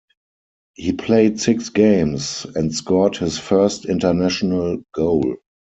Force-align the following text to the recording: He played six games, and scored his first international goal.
He 0.73 0.93
played 0.93 1.39
six 1.39 1.69
games, 1.69 2.47
and 2.55 2.73
scored 2.73 3.17
his 3.17 3.37
first 3.37 3.85
international 3.85 4.83
goal. 4.95 5.35